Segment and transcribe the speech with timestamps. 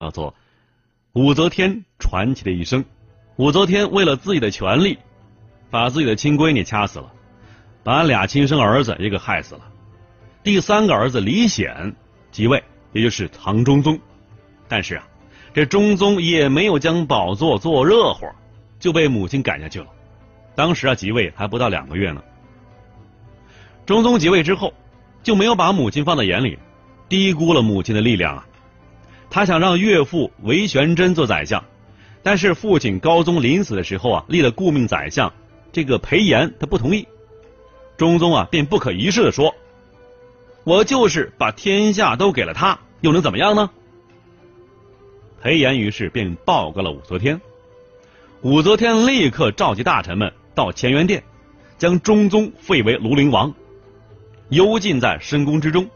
[0.00, 0.32] 叫做
[1.12, 2.84] 武则天传奇的一生。
[3.36, 4.96] 武则天为了自己的权利，
[5.70, 7.12] 把自己的亲闺女掐死了，
[7.82, 9.62] 把俩亲生儿子也给害死了。
[10.42, 11.94] 第三个儿子李显
[12.30, 13.98] 即位，也就是唐中宗。
[14.68, 15.06] 但是啊，
[15.52, 18.26] 这中宗也没有将宝座坐热乎，
[18.78, 19.86] 就被母亲赶下去了。
[20.54, 22.22] 当时啊，即位还不到两个月呢。
[23.86, 24.72] 中宗即位之后，
[25.24, 26.58] 就没有把母亲放在眼里，
[27.08, 28.46] 低估了母亲的力量啊。
[29.30, 31.64] 他想让岳父韦玄真做宰相，
[32.22, 35.32] 但是父亲高宗临死的时候啊，立了顾命宰相，
[35.72, 37.06] 这个裴炎他不同意。
[37.96, 39.54] 中宗啊，便不可一世的说
[40.64, 43.70] ：“我就是把天下都给了他，又能怎么样呢？”
[45.42, 47.40] 裴炎于是便报告了武则天，
[48.42, 51.22] 武则天立刻召集大臣们到乾元殿，
[51.76, 53.54] 将中宗废为庐陵王。
[54.48, 55.88] 幽禁在深宫之中。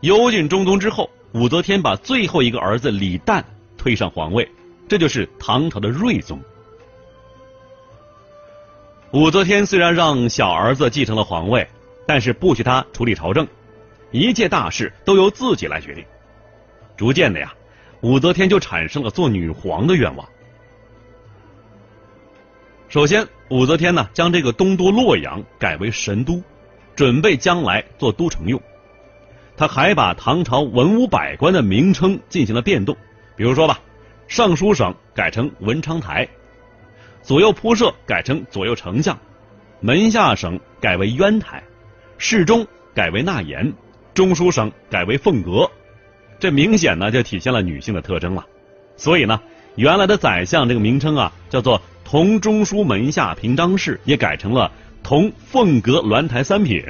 [0.00, 3.42] 幽禁中宗之后，武则天把最后一个儿子李旦
[3.76, 4.48] 推上皇位，
[4.88, 6.40] 这就是唐朝的睿宗。
[9.12, 11.68] 武则天虽然让小儿子继承了皇位，
[12.06, 13.46] 但是不许他处理朝政，
[14.10, 16.04] 一切大事都由自己来决定。
[16.96, 17.54] 逐渐的呀，
[18.00, 20.28] 武则天就产生了做女皇的愿望。
[22.88, 26.42] 首先，武则天呢将这个东都洛阳改为神都。
[26.96, 28.60] 准备将来做都城用，
[29.58, 32.96] 他还把唐朝文武百官的名称进行了变动，
[33.36, 33.80] 比如说吧，
[34.28, 36.28] 尚书省改成文昌台，
[37.22, 39.18] 左右仆射改成左右丞相，
[39.80, 41.60] 门下省改为渊台，
[42.18, 42.64] 侍中
[42.94, 43.72] 改为纳言，
[44.14, 45.68] 中书省改为凤阁，
[46.38, 48.46] 这明显呢就体现了女性的特征了。
[48.96, 49.40] 所以呢，
[49.74, 54.70] 原来的宰相这个名称啊，叫做同中书门下平章事，也改成了。
[55.02, 56.82] 同凤阁鸾台三品，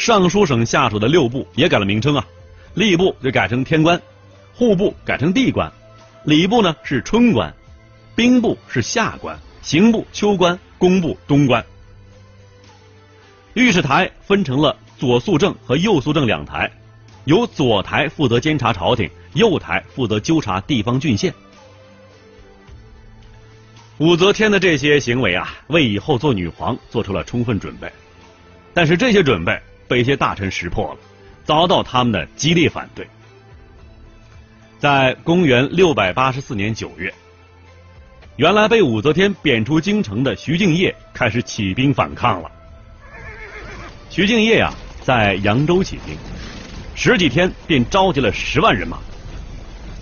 [0.00, 2.26] 尚书省下属的六部也改了名称啊，
[2.74, 4.00] 吏部就改成天官，
[4.54, 5.70] 户部改成地官，
[6.24, 7.54] 礼部呢是春官，
[8.16, 11.62] 兵部是夏官，刑部秋官，工部冬官。
[13.52, 16.72] 御史台分成了左肃正和右肃正两台，
[17.26, 21.30] 由左台负责监察朝廷，右台负责纠察地方郡县。
[23.98, 27.92] 武则天的这些行为啊，为以后做女皇做出了充分准备，
[28.72, 31.00] 但是这些准备被一些大臣识破了，
[31.44, 33.04] 遭到他们的激烈反对。
[34.78, 37.12] 在公元六百八十四年九月，
[38.36, 42.48] 原来被武则天贬出京城的徐敬业开始起兵反抗了。
[44.08, 46.16] 徐敬业呀，在扬州起兵，
[46.94, 48.98] 十几天便召集了十万人马。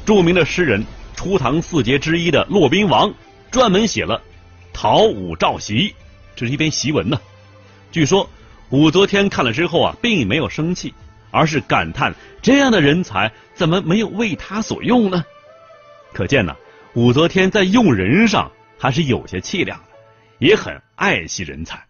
[0.04, 0.84] 著名的诗人
[1.16, 3.10] 初唐四杰之一的骆宾王。
[3.50, 4.18] 专门写了
[4.74, 5.90] 《讨武召檄》，
[6.36, 7.18] 这是一篇檄文呢。
[7.90, 8.28] 据说
[8.70, 10.92] 武则天看了之后啊，并没有生气，
[11.30, 15.24] 而是感叹这样的人才怎么没有为他所用呢？
[16.12, 16.54] 可见呢，
[16.94, 19.84] 武则天在用人上还是有些气量的，
[20.38, 21.82] 也很爱惜人才。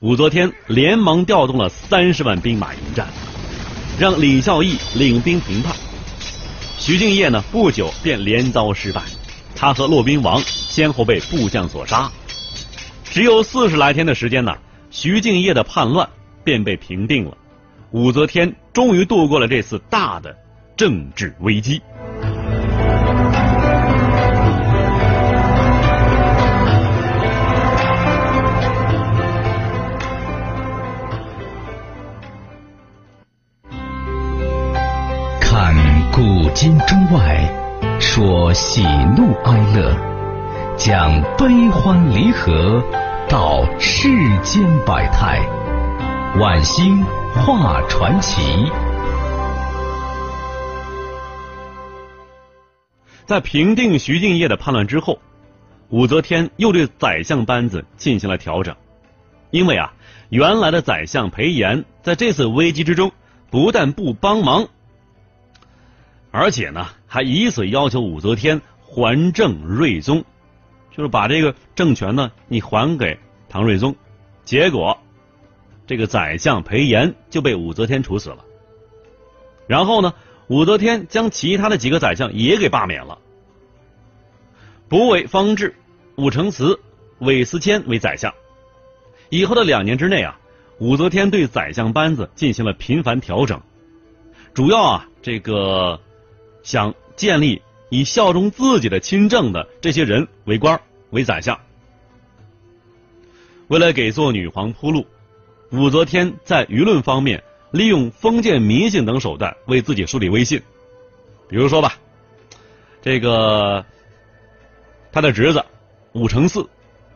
[0.00, 3.08] 武则天连忙调动了三十万兵马迎战，
[3.98, 5.74] 让李孝义领兵平叛。
[6.78, 9.02] 徐敬业呢，不久便连遭失败。
[9.56, 12.08] 他和骆宾王先后被部将所杀，
[13.02, 14.56] 只有四十来天的时间呢，
[14.90, 16.08] 徐敬业的叛乱
[16.44, 17.36] 便被平定了，
[17.90, 20.36] 武则天终于度过了这次大的
[20.76, 21.80] 政治危机。
[35.40, 35.74] 看
[36.12, 37.54] 古今中外。
[38.00, 38.82] 说喜
[39.16, 39.96] 怒哀乐，
[40.76, 42.82] 讲悲欢离合，
[43.28, 44.08] 道世
[44.42, 45.46] 间百态，
[46.40, 48.40] 晚星画传奇。
[53.26, 55.18] 在平定徐敬业的叛乱之后，
[55.90, 58.74] 武则天又对宰相班子进行了调整，
[59.50, 59.92] 因为啊，
[60.30, 63.12] 原来的宰相裴炎在这次危机之中
[63.50, 64.66] 不但不帮忙。
[66.30, 70.24] 而且呢，还以此要求武则天还政睿宗，
[70.98, 73.16] 就是把这个政权呢，你还给
[73.48, 73.94] 唐睿宗。
[74.44, 74.98] 结果，
[75.86, 78.44] 这个宰相裴炎就被武则天处死了。
[79.68, 80.12] 然后呢，
[80.48, 83.16] 武则天将其他的几个宰相也给罢免了。
[84.88, 85.72] 补委方志、
[86.16, 86.80] 武承祠、
[87.20, 88.34] 韦思谦为宰相。
[89.28, 90.36] 以后的两年之内啊，
[90.80, 93.62] 武则天对宰相班子进行了频繁调整，
[94.52, 96.00] 主要啊，这个。
[96.64, 100.78] 想建立以效忠自己的亲政的这些人为官
[101.10, 101.58] 为宰相。
[103.68, 105.06] 为了给做女皇铺路，
[105.70, 110.62] 武则天在舆论方面利用封建迷信等手段为自己树立威信。
[111.48, 111.94] 比如说吧，
[113.02, 113.84] 这个
[115.12, 115.64] 他的侄子
[116.12, 116.66] 武承嗣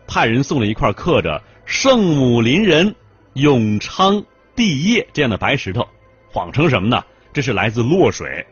[0.06, 2.94] 派人送了一块刻着“圣母临人，
[3.34, 4.22] 永昌
[4.54, 5.86] 帝业”这样的白石头，
[6.30, 7.02] 谎称什么呢？
[7.32, 8.44] 这是来自洛水。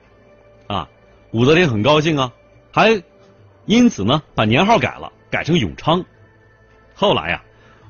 [0.67, 0.89] 啊，
[1.33, 2.33] 武则天很高兴啊，
[2.73, 3.03] 还
[3.67, 6.05] 因此呢把年号改了，改成永昌。
[6.95, 7.43] 后来呀，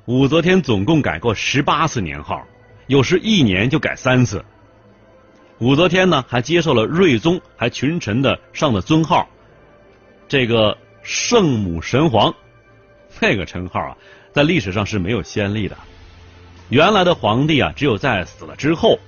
[0.04, 2.46] 武则天总共改过十八次年号，
[2.86, 4.44] 有时一年就改三次。
[5.58, 9.28] 武则天呢还接受了睿宗还群臣的上的尊号，
[10.28, 12.34] 这个圣母神皇，
[13.20, 13.96] 这个称号啊，
[14.32, 15.76] 在历史上是没有先例的。
[16.68, 18.98] 原来的皇帝啊，只有在死了之后，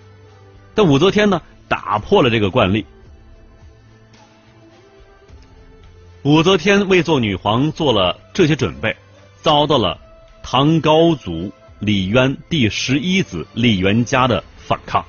[0.75, 2.85] 但武则天呢打破了这个惯例。
[6.25, 8.95] 武则天为做女皇做了这些准备，
[9.41, 10.01] 遭到了
[10.41, 15.05] 唐高祖李渊第十一子李元嘉的反抗，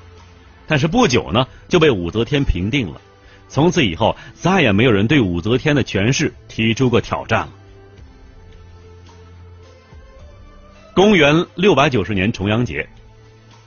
[0.66, 3.00] 但是不久呢就被武则天平定了。
[3.48, 7.52] 从此以后，再也没有人对武则天的权势提出过挑战了。
[10.96, 12.90] 公元六百九十年重阳节，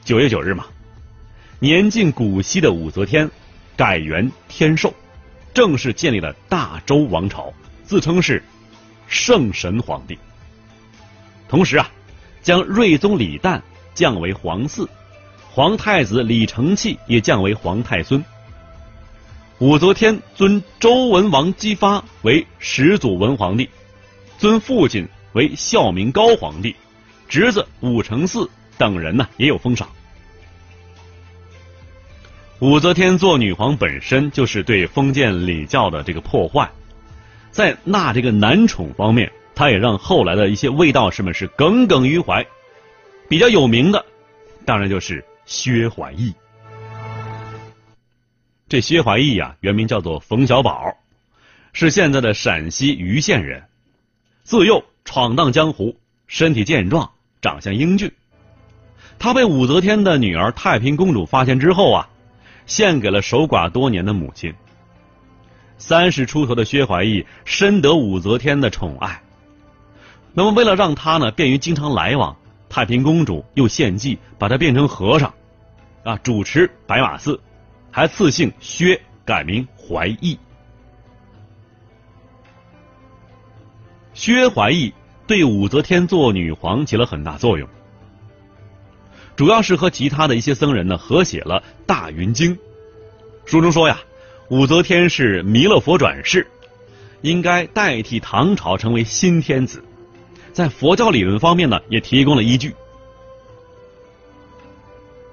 [0.04, 0.66] 九月九日嘛，
[1.60, 3.30] 年近古稀的武则天
[3.76, 4.92] 改元天寿。
[5.56, 7.50] 正式建立了大周王朝，
[7.82, 8.44] 自称是
[9.06, 10.18] 圣神皇帝。
[11.48, 11.90] 同时啊，
[12.42, 13.58] 将睿宗李旦
[13.94, 14.86] 降为皇嗣，
[15.50, 18.22] 皇太子李承器也降为皇太孙。
[19.58, 23.66] 武则天尊周文王姬发为始祖文皇帝，
[24.36, 26.76] 尊父亲为孝明高皇帝，
[27.30, 29.88] 侄子武承嗣等人呢也有封赏。
[32.60, 36.66] 武则天做女皇本身就是对封建礼教的这个破坏，
[37.50, 42.46] 在纳这个男宠方面，她也让后来的一些卫道士们是耿耿于怀。
[43.28, 44.02] 比较有名的，
[44.64, 46.32] 当然就是薛怀义。
[48.70, 50.96] 这薛怀义呀，原名叫做冯小宝，
[51.74, 53.62] 是现在的陕西盂县人。
[54.44, 55.94] 自幼闯荡江湖，
[56.26, 57.10] 身体健壮，
[57.42, 58.10] 长相英俊。
[59.18, 62.08] 他被武则天的女儿太平公主发现之后啊。
[62.66, 64.52] 献给了守寡多年的母亲。
[65.78, 69.22] 三十出头的薛怀义深得武则天的宠爱，
[70.32, 72.36] 那么为了让他呢便于经常来往，
[72.68, 75.32] 太平公主又献计把他变成和尚，
[76.02, 77.38] 啊，主持白马寺，
[77.90, 80.38] 还赐姓薛，改名怀义。
[84.14, 84.94] 薛怀义
[85.26, 87.68] 对武则天做女皇起了很大作用。
[89.36, 92.56] 主要是和其他的一些僧人呢合写了《大云经》，
[93.44, 94.00] 书中说呀，
[94.48, 96.46] 武则天是弥勒佛转世，
[97.20, 99.84] 应该代替唐朝成为新天子，
[100.54, 102.74] 在佛教理论方面呢也提供了依据。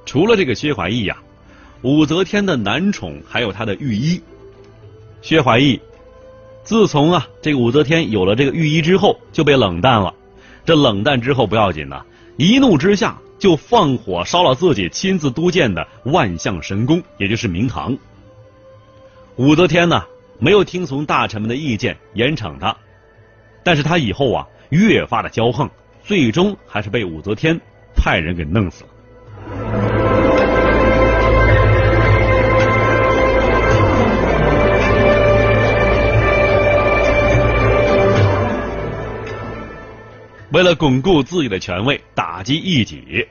[0.05, 1.17] 除了这个薛怀义呀，
[1.81, 4.21] 武则天的男宠还有他的御医，
[5.21, 5.79] 薛怀义，
[6.65, 10.13] 自从啊这个武则天有了这个御医之后就被冷淡了，
[10.65, 12.03] 这冷淡之后不要紧呐，
[12.35, 13.17] 一怒之下。
[13.43, 17.97] 就放火烧了自己亲自督建的万象神宫，也就是明堂。
[19.35, 20.05] 武则天呢，
[20.39, 22.73] 没有听从大臣们的意见严惩他，
[23.61, 25.69] 但是他以后啊越发的骄横，
[26.05, 27.59] 最终还是被武则天
[27.93, 29.92] 派人给弄死了。
[40.53, 43.27] 为了巩固自己的权位，打击异己，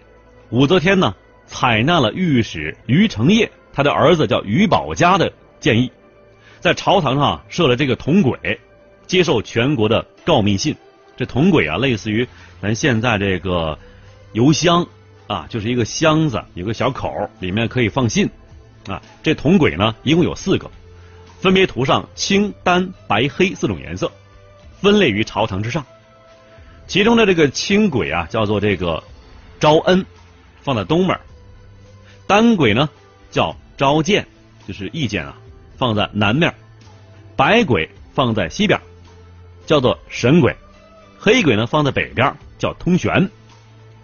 [0.50, 1.14] 武则天呢
[1.46, 5.88] 采纳了御史于承业他的儿子叫于宝家的建议，
[6.58, 8.58] 在朝堂上设了这个铜轨，
[9.06, 10.74] 接受全国的告密信。
[11.16, 12.26] 这铜轨啊，类似于
[12.60, 13.78] 咱现在这个
[14.32, 14.84] 邮箱
[15.28, 18.28] 啊，就是一个箱子，有个小口，里面可以放信
[18.88, 19.00] 啊。
[19.22, 20.68] 这铜轨呢，一共有四个，
[21.38, 24.10] 分别涂上青、丹、白、黑四种颜色，
[24.80, 25.86] 分类于朝堂之上。
[26.92, 29.02] 其中的这个青轨啊，叫做这个
[29.58, 30.04] 招恩，
[30.60, 31.16] 放在东面；
[32.26, 32.90] 单轨呢
[33.30, 34.26] 叫召见，
[34.68, 35.34] 就是意见啊，
[35.78, 36.52] 放在南面；
[37.34, 38.78] 白轨放在西边，
[39.64, 40.52] 叫做神轨；
[41.18, 43.26] 黑轨呢放在北边，叫通玄。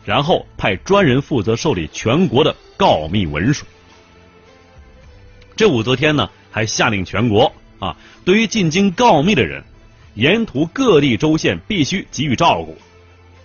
[0.07, 3.67] 然后派专人负责受理全国的告密文书。
[5.57, 9.63] 这武则天呢，还下令全国啊，对于进京告密的人。
[10.19, 12.77] 沿途各地州县必须给予照顾，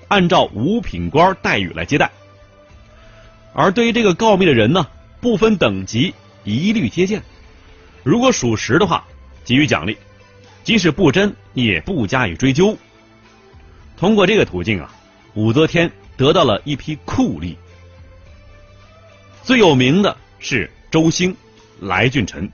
[0.08, 2.10] 按照五品官待遇来接待。
[3.53, 4.88] 而对于这个告密的人呢，
[5.22, 7.22] 不分等级，一律接见。
[8.01, 9.06] 如果属实的话，
[9.46, 9.94] 给予奖励；
[10.63, 12.75] 即使不真，也不加以追究。
[13.96, 14.92] 通过这个途径啊，
[15.36, 17.56] 武则天得到了一批酷吏。
[19.44, 21.38] 最有名的是周兴、
[21.80, 22.51] 来俊臣。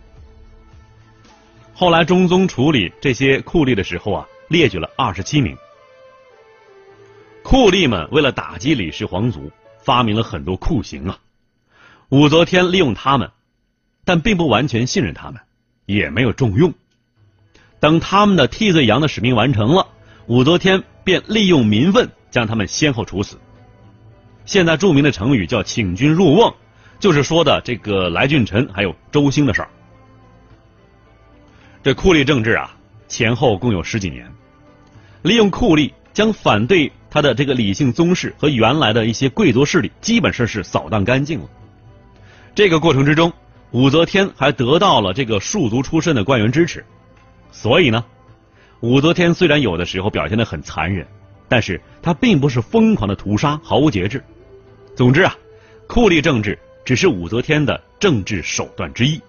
[1.79, 5.55] 后来中宗处理这些酷吏的时候啊，列举了二十七名。
[7.41, 9.49] 酷吏们为了打击李氏皇族，
[9.81, 11.17] 发明了很多酷刑啊。
[12.09, 13.31] 武则天利用他们，
[14.03, 15.39] 但并不完全信任他们，
[15.85, 16.73] 也没有重用。
[17.79, 19.87] 等他们的替罪羊的使命完成了，
[20.27, 23.39] 武则天便利用民愤将他们先后处死。
[24.43, 26.53] 现在著名的成语叫“请君入瓮”，
[26.99, 29.69] 就是说的这个来俊臣还有周兴的事儿。
[31.81, 32.75] 这酷吏政治啊，
[33.07, 34.29] 前后共有十几年，
[35.21, 41.49] 利用酷吏将反对他的这个李姓宗室和原来的一些贵族势力，基本上是扫荡干净了。
[42.53, 43.31] 这个过程之中，
[43.71, 46.83] 武则天还得到了这个庶族出身的官员支持，
[47.49, 48.03] 所以呢，
[48.81, 51.07] 武则天虽然有的时候表现的很残忍，
[51.47, 54.21] 但是她并不是疯狂的屠杀，毫无节制。
[54.97, 55.33] 总之啊，
[55.87, 59.21] 酷吏政治只是武则天的政治手段之一。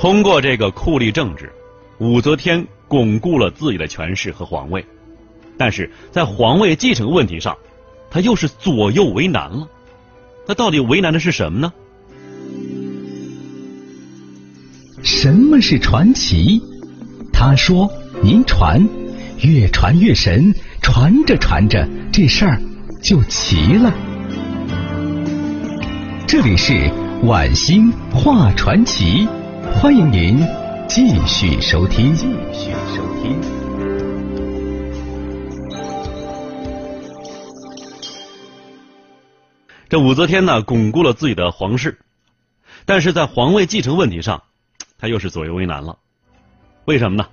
[0.00, 1.52] 通过这个酷吏政治，
[1.98, 4.82] 武则天巩固了自己的权势和皇位，
[5.58, 7.54] 但是在皇位继承问题上，
[8.10, 9.68] 他又是左右为难了。
[10.46, 11.70] 他到底为难的是什么呢？
[15.02, 16.62] 什么是传奇？
[17.30, 17.86] 他说
[18.24, 18.82] ：“您传，
[19.40, 22.58] 越传越神，传着传着，这事儿
[23.02, 23.94] 就齐了。”
[26.26, 26.90] 这里是
[27.24, 29.28] 晚星话传奇。
[29.74, 30.38] 欢迎您
[30.88, 32.14] 继续收听。
[32.14, 33.40] 继续收听。
[39.88, 41.98] 这武则天呢，巩固了自己的皇室，
[42.84, 44.42] 但是在皇位继承问题上，
[44.98, 45.98] 她又是左右为难了。
[46.84, 47.26] 为什么呢？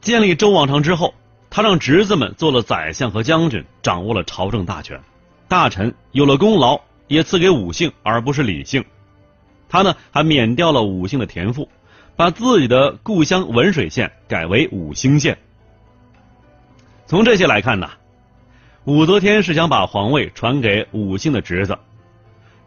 [0.00, 1.14] 建立周王朝之后，
[1.50, 5.00] 他让侄子们做了宰相和将军，掌握了朝政大权。
[5.48, 8.84] 大臣有了功劳，也赐给武姓，而不是李姓。
[9.72, 11.66] 他呢还免掉了武姓的田赋，
[12.14, 15.38] 把自己的故乡文水县改为武兴县。
[17.06, 17.88] 从这些来看呢，
[18.84, 21.78] 武则天是想把皇位传给武姓的侄子，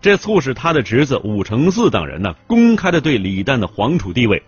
[0.02, 4.42] 这促使他的侄子武承嗣等人呢公开的对李旦的皇储地位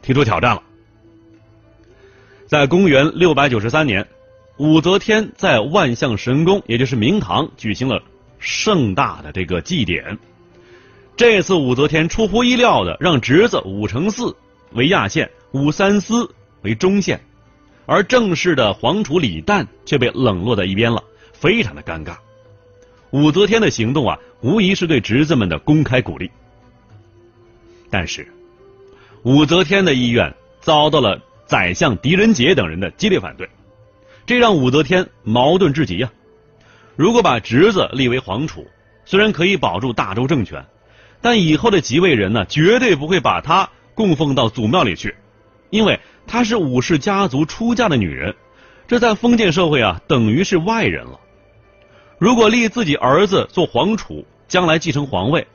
[0.00, 0.62] 提出挑战了。
[2.46, 4.06] 在公元六百九十三年，
[4.58, 8.00] 武则天在万象神宫，也就是明堂，举行了
[8.38, 10.16] 盛大的这个祭典。
[11.18, 14.32] 这次武则天出乎意料的让侄子武承嗣
[14.70, 16.32] 为亚县，武三思
[16.62, 17.20] 为中县，
[17.86, 22.16] 而正式的皇储李旦却被冷落在一边了，非常的尴尬。
[23.10, 26.30] 武则天的行动啊，无疑是对侄子们的公开鼓励。
[27.90, 28.24] 但是，
[29.24, 33.48] 武则天的意愿遭到了宰相狄仁杰等人的激烈反对，
[34.24, 36.08] 这让武则天矛盾至极呀。
[36.94, 38.64] 如果把侄子立为皇储，
[39.04, 40.64] 虽然可以保住大周政权。
[41.20, 45.14] 但以后的即位人呢，绝对不会把她供奉到祖庙里去，
[45.70, 48.34] 因为她是武氏家族出嫁的女人，
[48.86, 51.18] 这在封建社会啊，等于是外人了。
[52.18, 55.46] 如果立自己儿子做皇储，将来继承皇位，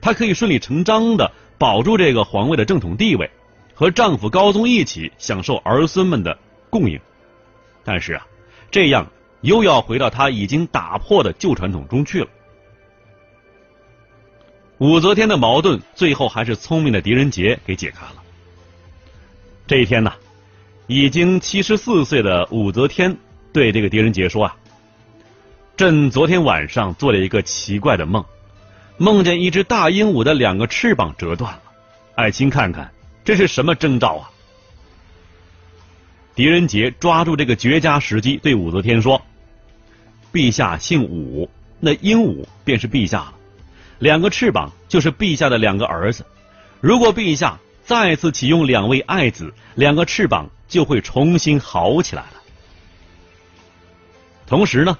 [0.00, 3.30] 她可以顺理成章的保住这个皇位的正统地位，
[3.74, 6.38] 和丈夫高宗一起享受儿孙们的
[6.70, 7.00] 供应。
[7.84, 8.26] 但是啊，
[8.70, 9.06] 这样
[9.40, 12.28] 又要回到她已经打破的旧传统中去了。
[14.78, 18.22] 武则天的矛盾，最后还是聪明的狄仁杰给解开了。
[19.66, 20.12] 这一天呢，
[20.86, 23.16] 已经七十四岁的武则天
[23.54, 24.56] 对这个狄仁杰说：“啊，
[25.78, 28.22] 朕昨天晚上做了一个奇怪的梦，
[28.98, 31.62] 梦见一只大鹦鹉的两个翅膀折断了。
[32.14, 32.92] 爱卿看看，
[33.24, 34.30] 这是什么征兆啊？”
[36.36, 39.22] 狄仁杰抓住这个绝佳时机，对武则天说
[40.34, 41.48] ：“陛下姓武，
[41.80, 43.32] 那鹦鹉便是陛下了。”
[43.98, 46.24] 两个翅膀就是陛下的两个儿子，
[46.80, 52.32] 如果陛下再次启用两位爱子，两个翅膀就会重新好起来了。
[54.46, 54.98] 同时呢，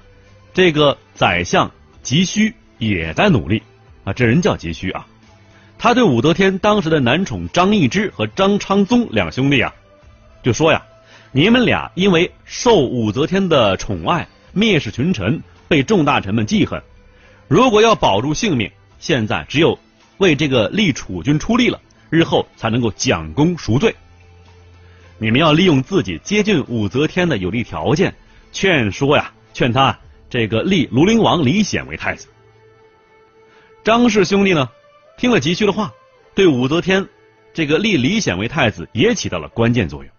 [0.53, 3.61] 这个宰相急需也在努力
[4.03, 5.05] 啊，这人叫急需啊，
[5.77, 9.73] 他对武则天当时的男宠张易之和张昌宗两兄弟啊，
[10.41, 10.83] 就说呀
[11.31, 16.81] ：“你们俩因为受武则天的宠爱，蔑视群臣，被众大臣们记恨，
[17.47, 19.77] 如果要保住性命。”现在只有
[20.17, 23.95] 为这个立储君出力了，日后才能够奖功赎罪。
[25.19, 28.13] 你们要利用自己接近武则天的有利条件，
[28.51, 29.97] 劝说呀，劝他
[30.29, 32.27] 这个立庐陵王李显为太子。
[33.83, 34.69] 张氏兄弟呢，
[35.17, 35.91] 听了急需的话，
[36.35, 37.07] 对武则天
[37.53, 40.13] 这个立李显为太子也起到了关键作用。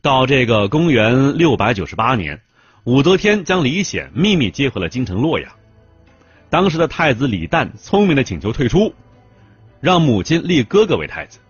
[0.00, 2.40] 到这个公元六百九十八年，
[2.84, 5.50] 武则天将李显秘密接回了京城洛阳。
[6.54, 8.94] 当时的太子李旦聪明的请求退出，
[9.80, 11.40] 让母亲立哥哥为太子，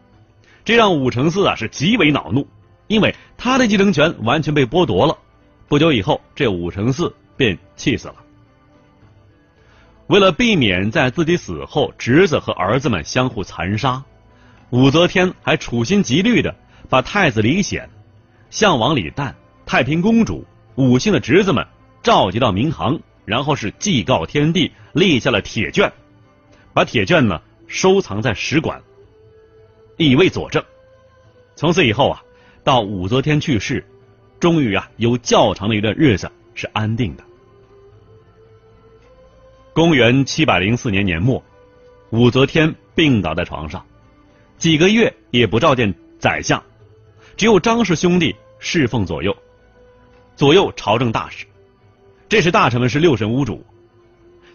[0.65, 2.49] 这让武承嗣啊是极为恼怒，
[2.87, 5.15] 因为他的继承权完全被剥夺了。
[5.69, 8.15] 不久以后，这武承嗣便气死了。
[10.07, 14.03] 为了避免在自己死后侄子和儿子们相互残杀，
[14.71, 16.57] 武则天还处心积虑的
[16.89, 17.87] 把太子李显、
[18.49, 19.35] 相王李旦、
[19.67, 20.47] 太平公主、
[20.77, 21.63] 武姓的侄子们
[22.03, 25.93] 召集到明堂，然后是祭告天地，立下了铁卷，
[26.73, 28.83] 把铁卷呢收藏在史馆，
[29.97, 30.63] 以为佐证。
[31.57, 32.23] 从此以后啊，
[32.63, 33.85] 到武则天去世，
[34.41, 37.25] 终于啊有较长的一段日子是安定的。
[39.73, 41.43] 公元七百零四年年末，
[42.11, 43.85] 武则天病倒在床上，
[44.59, 46.63] 几个月也不召见宰相，
[47.37, 49.37] 只有张氏兄弟侍奉左右，
[50.37, 51.47] 左右朝政大事。
[52.29, 53.65] 这时大臣们是六神无主。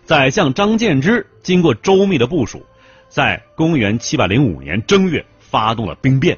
[0.03, 2.65] 宰相张建之经过周密的部署，
[3.09, 6.37] 在公元七百零五年正月发动了兵变，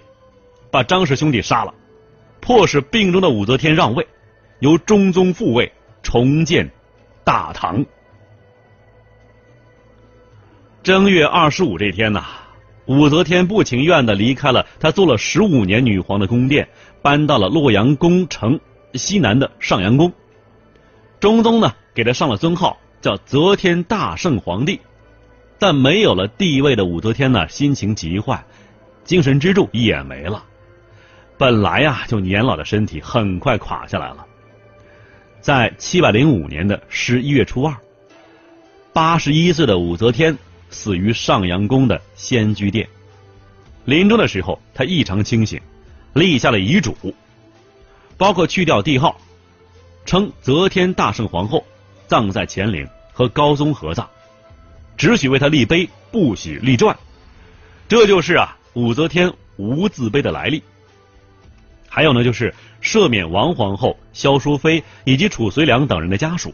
[0.69, 1.73] 把张氏兄弟杀了，
[2.41, 4.05] 迫使病中的武则天让位，
[4.59, 5.71] 由中宗复位，
[6.03, 6.69] 重建
[7.23, 7.85] 大唐。
[10.83, 12.25] 正月二十五这天呐，
[12.87, 16.67] 武则天不情愿的离开了她做了十五年女皇的宫殿，
[17.01, 18.59] 搬到了洛阳宫城
[18.95, 20.11] 西南的上阳宫。
[21.21, 24.81] 中宗呢，给他上了尊号，叫则天大圣皇帝。
[25.57, 28.43] 但没有了帝位的武则天呢，心情极坏，
[29.05, 30.43] 精神支柱也没了。
[31.37, 34.25] 本来呀，就年老的身体很快垮下来了。
[35.39, 37.73] 在七百零五年的十一月初二，
[38.91, 40.37] 八十一岁的武则天。
[40.73, 42.87] 死于上阳宫的仙居殿。
[43.83, 45.59] 临终的时候，他异常清醒，
[46.13, 46.95] 立下了遗嘱，
[48.17, 49.19] 包括去掉帝号，
[50.05, 51.63] 称则天大圣皇后，
[52.07, 54.07] 葬在乾陵，和高宗合葬，
[54.97, 56.97] 只许为他立碑，不许立传。
[57.87, 60.61] 这就是啊，武则天无字碑的来历。
[61.87, 66.53] 还有呢，就是赦免王皇后、萧淑妃以及褚遂良等人的家属。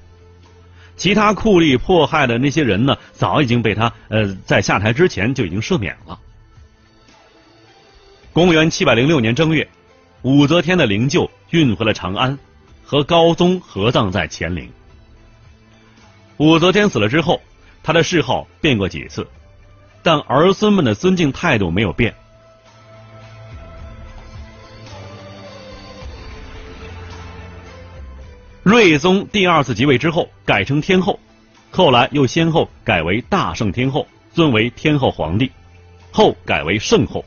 [0.96, 6.20] 其他酷吏迫害的那些人呢，早已经被他呃在下台之前就已经赦免了。
[8.34, 9.68] 公元七百零六年正月，
[10.24, 12.38] 武则天的灵柩运回了长安，
[12.90, 14.72] 和高宗合葬在乾陵。
[16.38, 17.42] 武则天死了之后，
[17.84, 19.28] 她的谥号变过几次，
[20.02, 22.16] 但儿孙们的尊敬态度没有变。
[28.64, 31.20] 睿宗第二次即位之后，改称天后，
[31.72, 35.52] 后来又先后改为大圣天后，尊为天后皇帝，
[36.10, 37.26] 后改为圣后。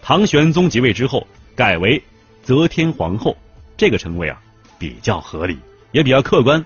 [0.00, 2.00] 唐玄宗即位之后，改为
[2.44, 3.36] 则天皇后，
[3.76, 4.40] 这个称谓啊
[4.78, 5.58] 比较合理，
[5.92, 6.64] 也比较客观。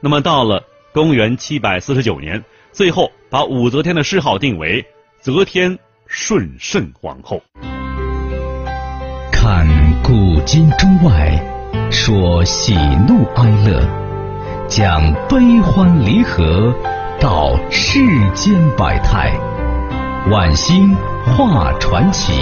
[0.00, 4.84] 那么到了公元七百四十九年，最后把武则天的谥号定为
[5.20, 7.42] 则天顺圣皇后。
[9.32, 9.66] 看
[10.02, 11.46] 古今中外。
[11.92, 12.72] 说喜
[13.08, 13.82] 怒哀乐，
[14.68, 16.72] 讲悲欢离合，
[17.18, 17.98] 道世
[18.32, 19.36] 间百态，
[20.30, 20.94] 晚星
[21.26, 22.32] 画传奇。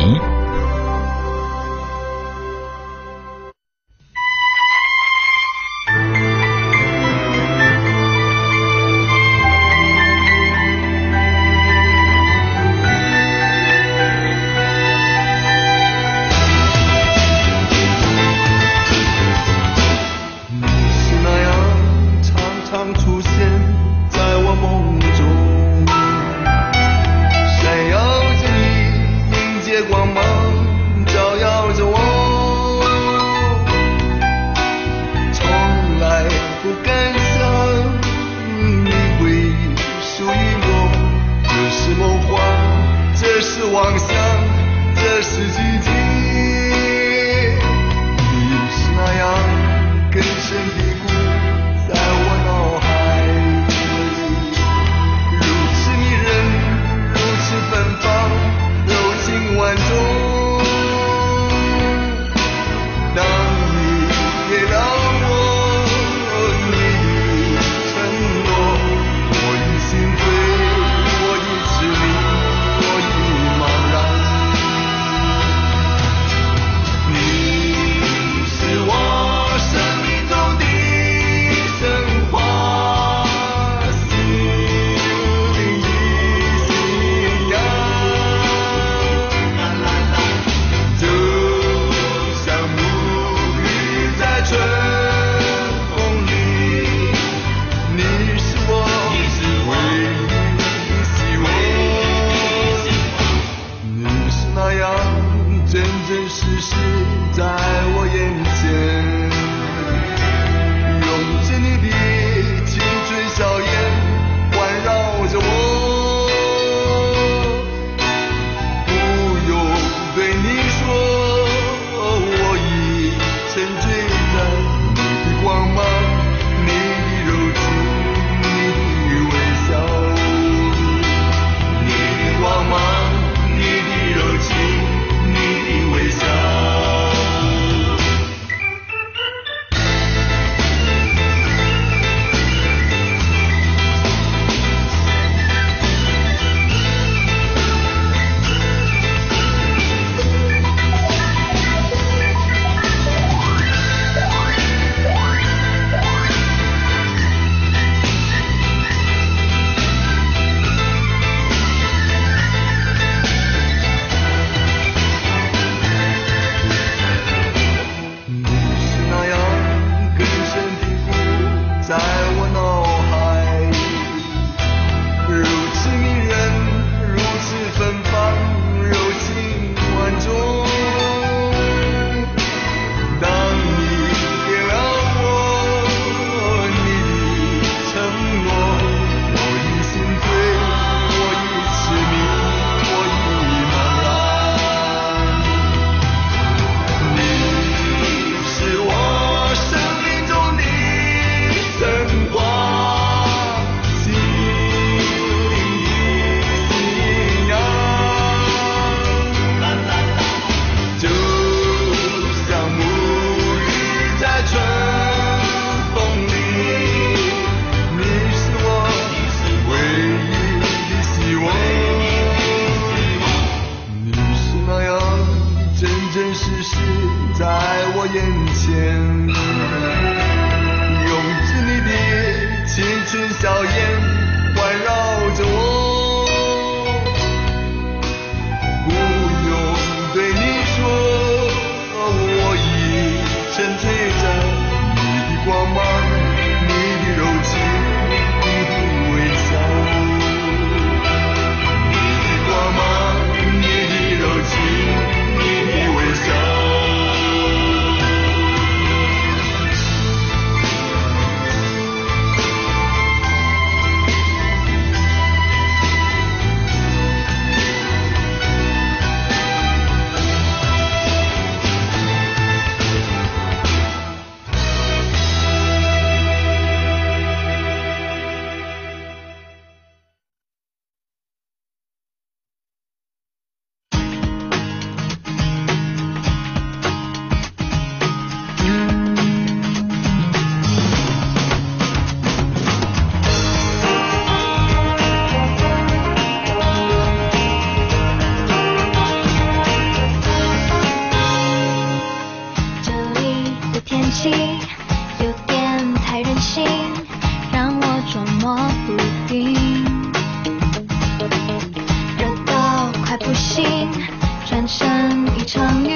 [314.49, 314.89] 转身
[315.37, 315.95] 一场雨，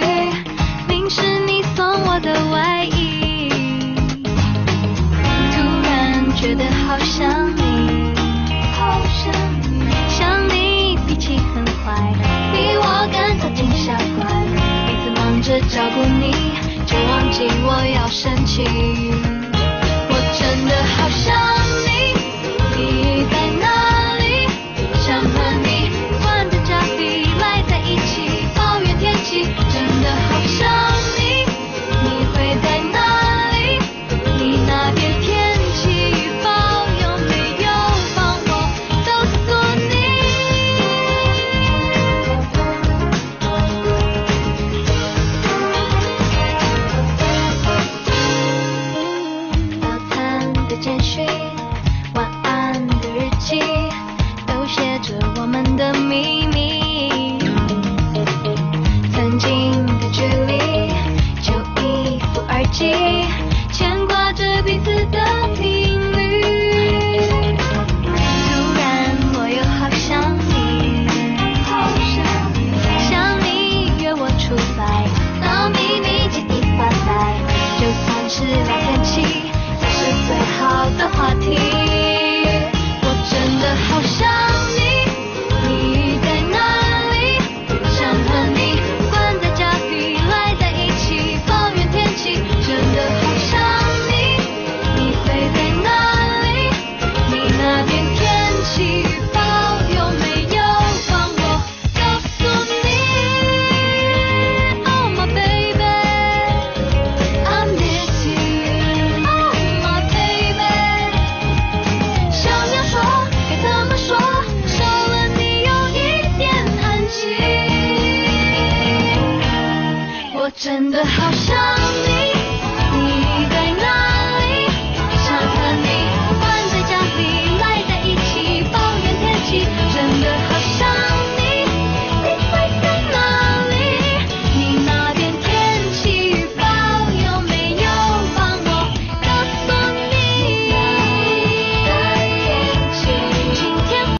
[0.86, 3.48] 淋湿你送我的外衣。
[5.50, 8.12] 突然觉得好想你，
[8.74, 12.12] 好想你，想你脾气很坏，
[12.52, 14.28] 比我更早进下怪，
[14.84, 16.52] 每次忙着照顾你，
[16.84, 18.62] 就忘记我要生气。
[20.10, 21.34] 我真的好想